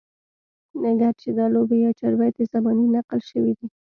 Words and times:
اګر 0.91 1.13
چې 1.21 1.29
دا 1.37 1.45
لوبې 1.53 1.77
يا 1.85 1.91
چاربيتې 1.99 2.43
زباني 2.51 2.85
نقل 2.95 3.19
شوي 3.29 3.53
دي 3.59 3.67